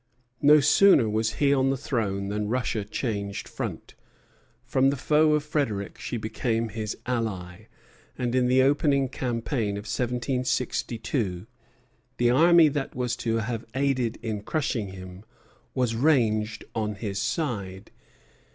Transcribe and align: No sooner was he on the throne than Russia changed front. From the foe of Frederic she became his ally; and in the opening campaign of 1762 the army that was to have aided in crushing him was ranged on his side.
No 0.41 0.59
sooner 0.59 1.07
was 1.07 1.33
he 1.33 1.53
on 1.53 1.69
the 1.69 1.77
throne 1.77 2.29
than 2.29 2.47
Russia 2.47 2.83
changed 2.83 3.47
front. 3.47 3.93
From 4.65 4.89
the 4.89 4.95
foe 4.95 5.33
of 5.33 5.43
Frederic 5.43 5.99
she 5.99 6.17
became 6.17 6.69
his 6.69 6.97
ally; 7.05 7.67
and 8.17 8.33
in 8.33 8.47
the 8.47 8.63
opening 8.63 9.09
campaign 9.09 9.77
of 9.77 9.85
1762 9.85 11.45
the 12.17 12.29
army 12.31 12.67
that 12.67 12.95
was 12.95 13.15
to 13.17 13.35
have 13.35 13.63
aided 13.75 14.15
in 14.23 14.41
crushing 14.41 14.87
him 14.89 15.23
was 15.75 15.93
ranged 15.93 16.63
on 16.73 16.95
his 16.95 17.19
side. 17.21 17.91